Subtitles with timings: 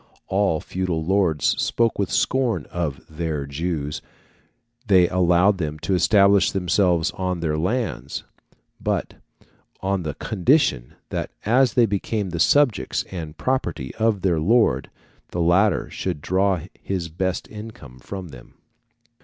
[0.29, 4.01] All feudal lords spoke with scorn of their Jews;
[4.87, 8.23] they allowed them to establish themselves on their lands,
[8.81, 9.13] but
[9.79, 14.89] on the condition that as they became the subjects and property of their lord,
[15.29, 18.55] the latter should draw his best income from them.